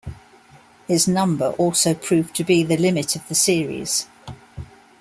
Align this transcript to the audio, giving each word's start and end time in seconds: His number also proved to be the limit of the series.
His 0.87 1.07
number 1.07 1.51
also 1.59 1.93
proved 1.93 2.33
to 2.37 2.43
be 2.43 2.63
the 2.63 2.75
limit 2.75 3.15
of 3.15 3.27
the 3.27 3.35
series. 3.35 4.07